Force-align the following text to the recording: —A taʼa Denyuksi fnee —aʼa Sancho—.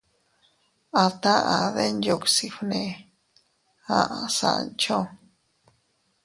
—A 1.01 1.03
taʼa 1.21 1.57
Denyuksi 1.75 2.47
fnee 2.55 2.91
—aʼa 3.97 4.19
Sancho—. 4.37 4.99